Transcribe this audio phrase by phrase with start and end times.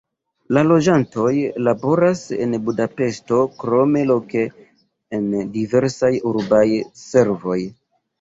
[0.57, 1.33] La loĝantoj
[1.65, 4.41] laboras en Budapeŝto, krome loke
[5.19, 6.63] en diversaj urbaj
[7.03, 7.59] servoj.